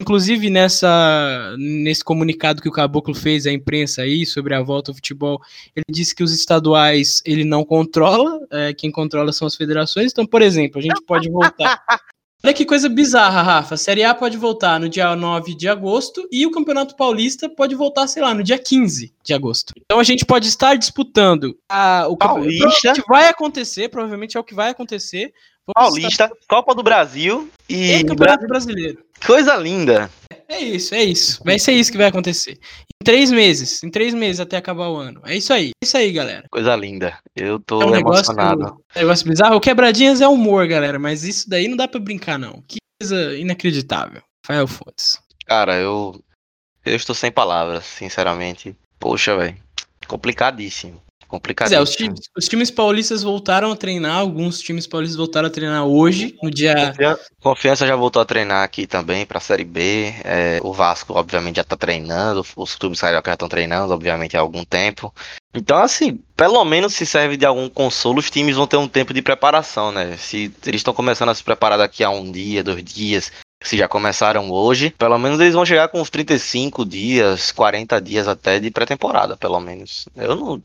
Inclusive, 0.00 0.50
nessa, 0.50 1.56
nesse 1.58 2.04
comunicado 2.04 2.60
que 2.60 2.68
o 2.68 2.72
Caboclo 2.72 3.14
fez 3.14 3.46
à 3.46 3.50
imprensa 3.52 4.02
aí 4.02 4.26
sobre 4.26 4.54
a 4.54 4.62
volta 4.62 4.90
ao 4.90 4.94
futebol, 4.94 5.40
ele 5.74 5.84
disse 5.90 6.14
que 6.14 6.22
os 6.22 6.32
estaduais 6.34 7.22
ele 7.24 7.44
não 7.44 7.64
controla, 7.64 8.38
é, 8.52 8.74
quem 8.74 8.90
controla 8.90 9.32
são 9.32 9.46
as 9.48 9.56
federações. 9.56 10.12
Então, 10.12 10.26
por 10.26 10.42
exemplo, 10.42 10.78
a 10.78 10.82
gente 10.82 11.02
pode 11.06 11.30
voltar. 11.30 11.82
Olha 12.46 12.54
que 12.54 12.64
coisa 12.64 12.88
bizarra, 12.88 13.42
Rafa. 13.42 13.74
A 13.74 13.76
Série 13.76 14.04
A 14.04 14.14
pode 14.14 14.36
voltar 14.36 14.78
no 14.78 14.88
dia 14.88 15.16
9 15.16 15.52
de 15.52 15.66
agosto 15.66 16.28
e 16.30 16.46
o 16.46 16.52
Campeonato 16.52 16.94
Paulista 16.94 17.48
pode 17.48 17.74
voltar, 17.74 18.06
sei 18.06 18.22
lá, 18.22 18.32
no 18.32 18.40
dia 18.40 18.56
15 18.56 19.12
de 19.20 19.34
agosto. 19.34 19.72
Então 19.76 19.98
a 19.98 20.04
gente 20.04 20.24
pode 20.24 20.46
estar 20.46 20.76
disputando 20.76 21.58
a, 21.68 22.06
o 22.08 22.16
Paulista. 22.16 22.92
vai 23.08 23.26
acontecer, 23.28 23.88
provavelmente 23.88 24.36
é 24.36 24.40
o 24.40 24.44
que 24.44 24.54
vai 24.54 24.70
acontecer. 24.70 25.34
Paulista, 25.74 26.30
Copa 26.48 26.74
do 26.74 26.82
Brasil 26.82 27.50
e. 27.68 27.92
e 27.92 28.04
Campeonato 28.04 28.46
Brasileiro. 28.46 29.04
Coisa 29.24 29.56
linda. 29.56 30.10
É 30.48 30.60
isso, 30.60 30.94
é 30.94 31.02
isso. 31.02 31.42
Vai 31.44 31.58
ser 31.58 31.72
isso 31.72 31.90
que 31.90 31.98
vai 31.98 32.06
acontecer. 32.06 32.52
Em 32.52 33.04
três 33.04 33.30
meses, 33.30 33.82
em 33.82 33.90
três 33.90 34.14
meses 34.14 34.38
até 34.40 34.56
acabar 34.56 34.88
o 34.88 34.96
ano. 34.96 35.20
É 35.24 35.34
isso 35.36 35.52
aí, 35.52 35.70
é 35.82 35.84
isso 35.84 35.96
aí, 35.96 36.12
galera. 36.12 36.44
Coisa 36.50 36.74
linda. 36.76 37.18
Eu 37.34 37.58
tô 37.58 37.82
É 37.82 37.86
um 37.86 37.90
negócio, 37.90 38.30
emocionado. 38.32 38.76
um 38.94 38.98
negócio 38.98 39.28
bizarro. 39.28 39.56
O 39.56 39.60
quebradinhas 39.60 40.20
é 40.20 40.28
humor, 40.28 40.66
galera, 40.68 40.98
mas 40.98 41.24
isso 41.24 41.48
daí 41.48 41.66
não 41.66 41.76
dá 41.76 41.88
pra 41.88 41.98
brincar, 42.00 42.38
não. 42.38 42.62
Que 42.68 42.76
coisa 43.00 43.36
inacreditável. 43.36 44.22
Rafael 44.46 44.66
Fontes. 44.68 45.18
Cara, 45.46 45.76
eu. 45.76 46.20
Eu 46.84 46.94
estou 46.94 47.14
sem 47.14 47.32
palavras, 47.32 47.84
sinceramente. 47.84 48.76
Poxa, 49.00 49.36
velho. 49.36 49.56
Complicadíssimo. 50.06 51.02
Pois 51.28 51.40
Complicadíssimo. 51.40 51.80
é, 51.80 51.82
os 51.82 51.96
times, 51.96 52.20
os 52.36 52.48
times 52.48 52.70
paulistas 52.70 53.22
voltaram 53.22 53.72
a 53.72 53.76
treinar, 53.76 54.16
alguns 54.18 54.60
times 54.60 54.86
paulistas 54.86 55.16
voltaram 55.16 55.48
a 55.48 55.50
treinar 55.50 55.84
hoje, 55.84 56.36
no 56.42 56.50
dia. 56.50 56.74
Confian- 56.88 57.18
Confiança 57.40 57.86
já 57.86 57.96
voltou 57.96 58.22
a 58.22 58.24
treinar 58.24 58.62
aqui 58.64 58.86
também 58.86 59.26
pra 59.26 59.40
Série 59.40 59.64
B. 59.64 60.14
É, 60.24 60.60
o 60.62 60.72
Vasco, 60.72 61.12
obviamente, 61.14 61.56
já 61.56 61.64
tá 61.64 61.76
treinando. 61.76 62.44
Os 62.56 62.74
clubes 62.76 63.00
carioca 63.00 63.30
já 63.30 63.34
estão 63.34 63.48
treinando, 63.48 63.92
obviamente, 63.92 64.36
há 64.36 64.40
algum 64.40 64.64
tempo. 64.64 65.12
Então, 65.54 65.78
assim, 65.78 66.20
pelo 66.36 66.64
menos 66.64 66.94
se 66.94 67.04
serve 67.06 67.36
de 67.36 67.46
algum 67.46 67.68
consolo, 67.68 68.18
os 68.18 68.30
times 68.30 68.56
vão 68.56 68.66
ter 68.66 68.76
um 68.76 68.88
tempo 68.88 69.12
de 69.14 69.22
preparação, 69.22 69.90
né? 69.90 70.16
Se 70.16 70.52
eles 70.66 70.80
estão 70.80 70.92
começando 70.94 71.30
a 71.30 71.34
se 71.34 71.42
preparar 71.42 71.78
daqui 71.78 72.04
a 72.04 72.10
um 72.10 72.30
dia, 72.30 72.62
dois 72.62 72.84
dias, 72.84 73.32
se 73.62 73.76
já 73.76 73.88
começaram 73.88 74.50
hoje, 74.50 74.90
pelo 74.98 75.18
menos 75.18 75.40
eles 75.40 75.54
vão 75.54 75.64
chegar 75.64 75.88
com 75.88 76.00
uns 76.00 76.10
35 76.10 76.84
dias, 76.84 77.50
40 77.52 78.00
dias 78.00 78.28
até 78.28 78.60
de 78.60 78.70
pré-temporada, 78.70 79.36
pelo 79.36 79.58
menos. 79.60 80.06
Eu 80.14 80.36
não. 80.36 80.62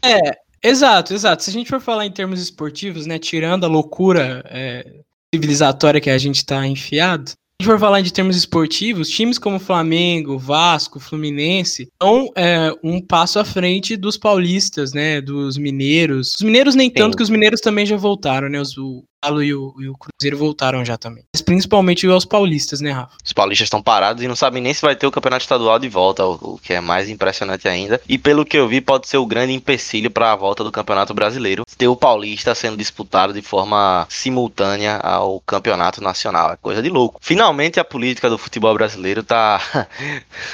Exato, 0.63 1.13
exato. 1.13 1.43
Se 1.43 1.49
a 1.49 1.53
gente 1.53 1.69
for 1.69 1.81
falar 1.81 2.05
em 2.05 2.11
termos 2.11 2.41
esportivos, 2.41 3.05
né, 3.05 3.17
tirando 3.17 3.63
a 3.63 3.67
loucura 3.67 4.43
é, 4.47 5.01
civilizatória 5.33 5.99
que 5.99 6.09
a 6.09 6.17
gente 6.17 6.45
tá 6.45 6.65
enfiado, 6.67 7.31
a 7.31 7.63
gente 7.63 7.71
for 7.71 7.79
falar 7.79 8.01
de 8.01 8.13
termos 8.13 8.35
esportivos, 8.35 9.09
times 9.09 9.37
como 9.37 9.59
Flamengo, 9.59 10.37
Vasco, 10.37 10.99
Fluminense 10.99 11.83
estão 11.83 12.31
é, 12.35 12.71
um 12.83 12.99
passo 12.99 13.39
à 13.39 13.45
frente 13.45 13.95
dos 13.95 14.17
paulistas, 14.17 14.93
né? 14.93 15.21
Dos 15.21 15.57
mineiros. 15.57 16.35
Os 16.35 16.41
mineiros 16.41 16.75
nem 16.75 16.89
Sim. 16.89 16.95
tanto, 16.95 17.17
que 17.17 17.23
os 17.23 17.29
mineiros 17.29 17.61
também 17.61 17.85
já 17.85 17.97
voltaram, 17.97 18.49
né? 18.49 18.59
Os, 18.59 18.75
o, 18.77 19.03
Galo 19.23 19.43
e 19.43 19.53
o, 19.53 19.75
e 19.79 19.87
o 19.87 19.95
Cruzeiro 19.95 20.37
voltaram 20.37 20.83
já 20.83 20.97
também. 20.97 21.23
Mas 21.33 21.41
principalmente 21.41 22.07
os 22.07 22.25
paulistas, 22.25 22.81
né, 22.81 22.91
Rafa? 22.91 23.15
Os 23.23 23.31
paulistas 23.31 23.67
estão 23.67 23.81
parados 23.81 24.23
e 24.23 24.27
não 24.27 24.35
sabem 24.35 24.61
nem 24.61 24.73
se 24.73 24.81
vai 24.81 24.95
ter 24.95 25.05
o 25.05 25.11
campeonato 25.11 25.43
estadual 25.43 25.77
de 25.77 25.87
volta, 25.87 26.25
o, 26.25 26.53
o 26.53 26.57
que 26.57 26.73
é 26.73 26.81
mais 26.81 27.07
impressionante 27.07 27.67
ainda. 27.67 28.01
E 28.09 28.17
pelo 28.17 28.43
que 28.43 28.57
eu 28.57 28.67
vi, 28.67 28.81
pode 28.81 29.07
ser 29.07 29.17
o 29.17 29.25
grande 29.25 29.53
empecilho 29.53 30.09
para 30.09 30.31
a 30.31 30.35
volta 30.35 30.63
do 30.63 30.71
campeonato 30.71 31.13
brasileiro. 31.13 31.63
Ter 31.77 31.87
o 31.87 31.95
paulista 31.95 32.55
sendo 32.55 32.77
disputado 32.77 33.31
de 33.31 33.41
forma 33.41 34.07
simultânea 34.09 34.97
ao 34.97 35.39
campeonato 35.41 36.01
nacional. 36.01 36.53
É 36.53 36.57
coisa 36.57 36.81
de 36.81 36.89
louco. 36.89 37.19
Finalmente 37.21 37.79
a 37.79 37.85
política 37.85 38.29
do 38.29 38.39
futebol 38.39 38.73
brasileiro 38.73 39.23
tá. 39.23 39.61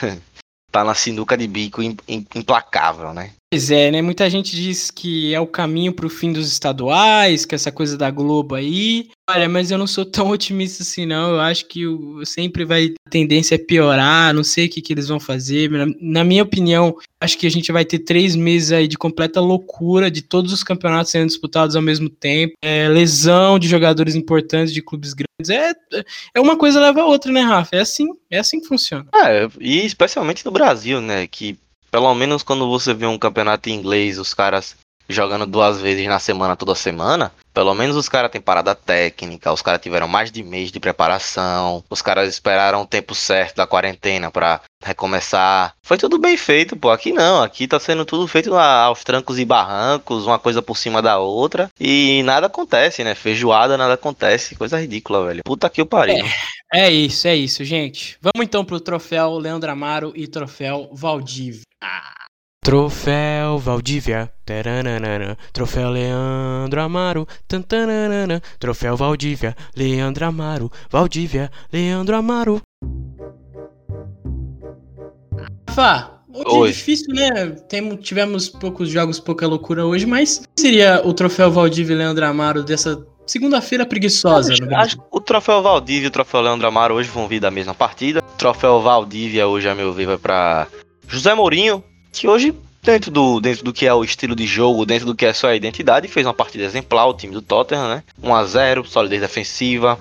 tá 0.70 0.84
na 0.84 0.94
sinuca 0.94 1.38
de 1.38 1.48
bico 1.48 1.82
implacável, 1.82 3.14
né? 3.14 3.32
Pois 3.50 3.72
é, 3.72 3.90
né? 3.92 4.02
Muita 4.02 4.30
gente 4.30 4.54
diz 4.54 4.92
que 4.92 5.34
é 5.34 5.40
o 5.40 5.48
caminho 5.48 5.94
para 5.94 6.06
o 6.06 6.10
fim 6.10 6.34
dos 6.34 6.52
estaduais, 6.52 7.46
que 7.46 7.56
essa 7.56 7.72
coisa 7.72 7.98
da 7.98 8.12
Globo 8.12 8.56
aí. 8.56 9.10
Olha, 9.30 9.48
mas 9.48 9.72
eu 9.72 9.78
não 9.78 9.88
sou 9.88 10.04
tão 10.04 10.32
otimista 10.32 10.84
assim, 10.84 11.06
não. 11.06 11.32
Eu 11.32 11.40
acho 11.40 11.66
que 11.66 11.88
o, 11.88 12.26
sempre 12.26 12.66
vai 12.66 12.94
a 13.08 13.10
tendência 13.10 13.56
é 13.56 13.58
piorar. 13.58 14.34
Não 14.34 14.44
sei 14.44 14.66
o 14.66 14.70
que, 14.70 14.82
que 14.82 14.92
eles 14.92 15.08
vão 15.08 15.18
fazer. 15.18 15.72
Na, 15.72 15.86
na, 16.02 16.24
minha 16.26 16.44
opinião, 16.44 16.94
acho 17.22 17.38
que 17.38 17.48
a 17.48 17.50
gente 17.50 17.72
vai 17.72 17.86
ter 17.86 18.00
três 18.00 18.36
meses 18.36 18.74
aí 18.74 18.86
de 18.86 18.98
completa 18.98 19.40
loucura, 19.40 20.12
de 20.12 20.22
todos 20.22 20.52
os 20.52 20.62
campeonatos 20.62 21.14
sendo 21.14 21.28
disputados 21.28 21.78
ao 21.78 21.82
mesmo 21.82 22.10
tempo. 22.10 22.54
É, 22.62 22.90
lesão 22.90 23.58
de 23.58 23.70
jogadores 23.70 24.14
importantes 24.14 24.74
de 24.74 24.82
clubes 24.82 25.14
grandes. 25.14 25.50
É, 25.50 25.74
é 26.36 26.42
uma 26.42 26.58
coisa 26.58 26.82
leva 26.82 27.00
a 27.00 27.06
outra, 27.06 27.32
né, 27.32 27.44
Rafa? 27.44 27.78
É 27.78 27.80
assim, 27.80 28.08
é 28.30 28.40
assim 28.40 28.60
que 28.60 28.68
funciona. 28.68 29.08
É, 29.16 29.48
e 29.58 29.86
especialmente 29.86 30.46
no 30.46 30.52
Brasil, 30.52 31.00
né? 31.00 31.28
Que 31.28 31.58
pelo 31.92 32.14
menos 32.16 32.44
quando 32.44 32.68
você 32.68 32.94
vê 32.94 33.06
um 33.06 33.18
campeonato 33.18 33.70
inglês, 33.70 34.18
os 34.20 34.34
caras 34.34 34.76
jogando 35.08 35.46
duas 35.46 35.82
vezes 35.82 36.06
na 36.08 36.20
semana, 36.20 36.56
toda 36.56 36.76
semana, 36.76 37.32
pelo 37.54 37.74
menos 37.74 37.96
os 37.96 38.08
caras 38.08 38.30
têm 38.30 38.40
parada 38.42 38.76
técnica, 38.76 39.52
os 39.52 39.62
caras 39.62 39.82
tiveram 39.82 40.08
mais 40.08 40.32
de 40.32 40.44
mês 40.44 40.72
de 40.72 40.80
preparação, 40.80 41.84
os 41.90 42.02
caras 42.02 42.30
esperaram 42.30 42.82
o 42.82 42.86
tempo 42.86 43.16
certo 43.16 43.56
da 43.56 43.66
quarentena 43.66 44.30
para 44.30 44.62
recomeçar. 44.84 45.74
Foi 45.82 45.98
tudo 45.98 46.20
bem 46.20 46.38
feito, 46.38 46.76
pô. 46.76 46.92
Aqui 46.92 47.12
não, 47.12 47.42
aqui 47.42 47.68
tá 47.68 47.80
sendo 47.80 48.06
tudo 48.06 48.28
feito 48.28 48.56
aos 48.56 49.04
trancos 49.04 49.40
e 49.40 49.46
barrancos, 49.46 50.28
uma 50.28 50.38
coisa 50.38 50.62
por 50.62 50.78
cima 50.78 51.02
da 51.02 51.18
outra, 51.18 51.70
e 51.80 52.22
nada 52.24 52.48
acontece, 52.48 53.04
né? 53.04 53.16
Feijoada, 53.16 53.78
nada 53.78 53.96
acontece, 53.96 54.56
coisa 54.56 54.80
ridícula, 54.80 55.26
velho. 55.26 55.42
Puta 55.44 55.70
que 55.70 55.82
o 55.82 55.86
pariu. 55.86 56.26
É, 56.72 56.82
é 56.82 56.92
isso, 56.92 57.28
é 57.28 57.36
isso, 57.36 57.64
gente. 57.64 58.18
Vamos 58.22 58.46
então 58.46 58.64
pro 58.64 58.80
troféu 58.80 59.38
Leandro 59.38 59.72
Amaro 59.72 60.14
e 60.16 60.28
troféu 60.28 60.90
Valdívia. 60.94 61.62
Ah. 61.82 62.17
Troféu 62.68 63.58
Valdívia, 63.60 64.30
taranana, 64.46 65.38
troféu 65.54 65.90
Leandro 65.90 66.82
Amaro, 66.82 67.26
tantanana, 67.48 68.42
troféu 68.60 68.98
Valdívia, 68.98 69.56
Leandro 69.74 70.26
Amaro, 70.26 70.70
Valdívia, 70.92 71.50
Leandro 71.72 72.18
Amaro. 72.18 72.62
Rafa, 75.70 76.12
hoje 76.30 76.72
é 76.72 76.74
difícil, 76.74 77.14
né? 77.14 77.52
Tem, 77.70 77.96
tivemos 77.96 78.50
poucos 78.50 78.90
jogos, 78.90 79.18
pouca 79.18 79.48
loucura 79.48 79.86
hoje, 79.86 80.06
mas 80.06 80.44
seria 80.60 81.02
o 81.06 81.14
troféu 81.14 81.50
Valdívia 81.50 81.94
e 81.94 81.98
Leandro 81.98 82.26
Amaro 82.26 82.64
dessa 82.64 83.02
segunda-feira 83.26 83.86
preguiçosa? 83.86 84.52
Acho, 84.52 84.76
acho, 84.76 84.98
o 85.10 85.22
troféu 85.22 85.62
Valdívia 85.62 86.08
e 86.08 86.10
o 86.10 86.12
troféu 86.12 86.42
Leandro 86.42 86.68
Amaro 86.68 86.96
hoje 86.96 87.08
vão 87.08 87.30
vir 87.30 87.40
da 87.40 87.50
mesma 87.50 87.74
partida. 87.74 88.20
O 88.20 88.38
troféu 88.38 88.82
Valdívia 88.82 89.48
hoje, 89.48 89.70
a 89.70 89.74
meu 89.74 89.94
ver, 89.94 90.06
vai 90.06 90.18
para 90.18 90.68
José 91.08 91.34
Mourinho, 91.34 91.82
que 92.20 92.28
hoje, 92.28 92.54
dentro 92.82 93.12
do, 93.12 93.40
dentro 93.40 93.64
do 93.64 93.74
que 93.74 93.86
é 93.86 93.94
o 93.94 94.04
estilo 94.04 94.36
de 94.36 94.46
jogo, 94.46 94.86
dentro 94.86 95.06
do 95.06 95.16
que 95.16 95.26
é 95.26 95.34
sua 95.34 95.56
identidade, 95.56 96.08
fez 96.08 96.26
uma 96.26 96.34
partida 96.34 96.64
exemplar, 96.64 97.08
o 97.08 97.14
time 97.14 97.34
do 97.34 97.42
Tottenham, 97.42 97.88
né? 97.88 98.04
1 98.22 98.36
a 98.36 98.46
0 98.46 98.86
solidez 98.86 99.22
defensiva, 99.22 100.00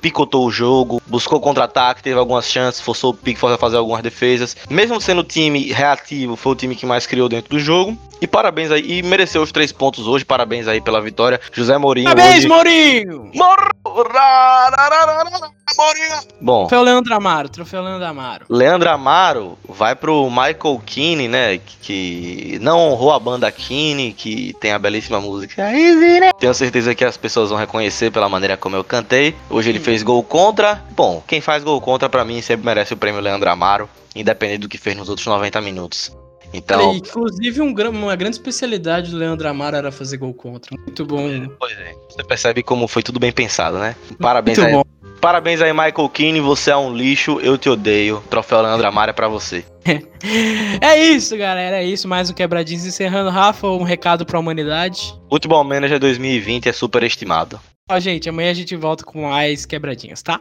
picotou 0.00 0.46
o 0.46 0.50
jogo, 0.50 1.00
buscou 1.06 1.40
contra-ataque, 1.40 2.02
teve 2.02 2.18
algumas 2.18 2.50
chances, 2.50 2.80
forçou 2.80 3.10
o 3.10 3.14
Pickford 3.14 3.54
a 3.54 3.58
fazer 3.58 3.76
algumas 3.76 4.02
defesas. 4.02 4.56
Mesmo 4.68 5.00
sendo 5.00 5.20
o 5.20 5.24
time 5.24 5.72
reativo, 5.72 6.36
foi 6.36 6.52
o 6.52 6.56
time 6.56 6.74
que 6.74 6.86
mais 6.86 7.06
criou 7.06 7.28
dentro 7.28 7.50
do 7.50 7.60
jogo. 7.60 7.96
E 8.20 8.26
parabéns 8.26 8.70
aí, 8.70 8.98
e 8.98 9.02
mereceu 9.02 9.42
os 9.42 9.50
três 9.50 9.72
pontos 9.72 10.06
hoje, 10.06 10.24
parabéns 10.24 10.68
aí 10.68 10.80
pela 10.80 11.00
vitória. 11.00 11.40
José 11.52 11.78
Mourinho. 11.78 12.04
Parabéns, 12.04 12.38
hoje... 12.38 12.48
Mourinho! 12.48 13.30
Mor... 13.34 13.70
Bom. 16.40 16.66
Troféu 16.66 16.82
Leandro 16.82 17.14
Amaro, 17.14 17.48
troféu 17.48 17.82
Leandro 17.82 18.06
Amaro. 18.06 18.46
Leandro 18.48 18.90
Amaro 18.90 19.58
vai 19.68 19.94
pro 19.94 20.28
Michael 20.28 20.82
Keane, 20.84 21.28
né? 21.28 21.60
Que 21.80 22.58
não 22.60 22.78
honrou 22.78 23.12
a 23.12 23.18
banda 23.18 23.50
Keane, 23.50 24.12
que 24.12 24.54
tem 24.60 24.72
a 24.72 24.78
belíssima 24.78 25.20
música. 25.20 25.62
Tenho 26.38 26.54
certeza 26.54 26.94
que 26.94 27.04
as 27.04 27.16
pessoas 27.16 27.50
vão 27.50 27.58
reconhecer 27.58 28.10
pela 28.10 28.28
maneira 28.28 28.56
como 28.56 28.76
eu 28.76 28.84
cantei. 28.84 29.34
Hoje 29.48 29.70
ele 29.70 29.78
hum. 29.78 29.84
fez 29.84 30.02
gol 30.02 30.22
contra. 30.22 30.82
Bom, 30.90 31.22
quem 31.26 31.40
faz 31.40 31.64
gol 31.64 31.80
contra, 31.80 32.08
para 32.08 32.24
mim, 32.24 32.42
sempre 32.42 32.66
merece 32.66 32.92
o 32.92 32.96
prêmio 32.96 33.20
Leandro 33.20 33.48
Amaro, 33.48 33.88
independente 34.14 34.60
do 34.60 34.68
que 34.68 34.78
fez 34.78 34.96
nos 34.96 35.08
outros 35.08 35.26
90 35.26 35.60
minutos. 35.60 36.19
Então, 36.52 36.94
inclusive, 36.94 37.60
um, 37.60 37.72
uma 37.90 38.16
grande 38.16 38.36
especialidade 38.36 39.10
do 39.10 39.16
Leandro 39.16 39.48
Amaro 39.48 39.76
era 39.76 39.92
fazer 39.92 40.16
gol 40.16 40.34
contra. 40.34 40.76
Muito 40.76 41.04
bom. 41.04 41.48
Pois 41.58 41.78
é. 41.78 41.94
Você 42.08 42.24
percebe 42.24 42.62
como 42.62 42.88
foi 42.88 43.02
tudo 43.02 43.20
bem 43.20 43.32
pensado, 43.32 43.78
né? 43.78 43.94
Parabéns 44.18 44.58
Muito 44.58 44.68
aí. 44.68 44.74
Bom. 44.74 44.84
Parabéns 45.20 45.60
aí, 45.60 45.72
Michael 45.72 46.08
Keane. 46.08 46.40
Você 46.40 46.70
é 46.70 46.76
um 46.76 46.94
lixo, 46.94 47.38
eu 47.40 47.58
te 47.58 47.68
odeio. 47.68 48.22
Troféu 48.30 48.62
Leandro 48.62 48.86
Amaro 48.86 49.10
é 49.10 49.12
pra 49.12 49.28
você. 49.28 49.64
é 50.80 50.98
isso, 50.98 51.36
galera. 51.36 51.76
É 51.76 51.84
isso. 51.84 52.08
Mais 52.08 52.30
um 52.30 52.34
Quebradinhos 52.34 52.86
encerrando. 52.86 53.30
Rafa, 53.30 53.68
um 53.68 53.82
recado 53.82 54.24
pra 54.24 54.38
humanidade. 54.38 55.14
Futebol 55.28 55.62
Manager 55.62 56.00
2020 56.00 56.68
é 56.68 56.72
super 56.72 57.02
estimado. 57.02 57.60
Ó, 57.90 58.00
gente, 58.00 58.28
amanhã 58.28 58.50
a 58.50 58.54
gente 58.54 58.74
volta 58.76 59.04
com 59.04 59.28
mais 59.28 59.66
quebradinhas, 59.66 60.22
tá? 60.22 60.40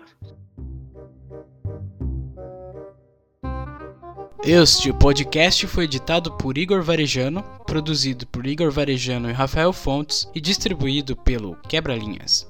Este 4.43 4.93
podcast 4.93 5.67
foi 5.67 5.83
editado 5.83 6.31
por 6.37 6.57
Igor 6.57 6.81
Varejano, 6.81 7.43
produzido 7.67 8.25
por 8.25 8.47
Igor 8.47 8.71
Varejano 8.71 9.29
e 9.29 9.33
Rafael 9.33 9.73
Fontes 9.73 10.29
e 10.33 10.39
distribuído 10.39 11.13
pelo 11.13 11.57
Quebra 11.67 11.93
Linhas. 11.93 12.47